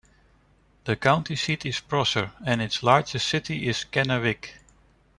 [0.85, 4.55] The county seat is Prosser, and its largest city is Kennewick.